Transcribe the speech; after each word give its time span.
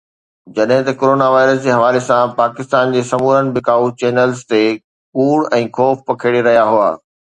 جڏهن 0.53 0.79
ته 0.85 0.93
corona 1.01 1.27
virus 1.33 1.59
جي 1.65 1.71
حوالي 1.75 2.01
سان 2.07 2.23
پاڪستان 2.39 2.85
جي 2.95 3.01
سمورن 3.11 3.45
بکائو 3.59 3.87
چينلز 3.99 4.39
تي 4.51 4.63
ڪوڙ 5.17 5.37
۽ 5.59 5.63
خوف 5.79 5.95
پکيڙي 6.11 6.41
رهيا 6.49 6.65
هئا 6.75 6.89